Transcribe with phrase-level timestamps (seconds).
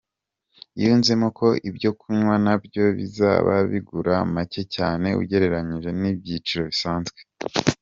[0.81, 7.19] Yunzemo ko ibyo kunywa nabyo bizaba bigura macye cyane ugereranyije n'ibiciro bisanzwe.